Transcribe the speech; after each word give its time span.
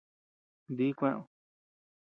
Dí 0.79 0.87
kúëd. 1.03 1.21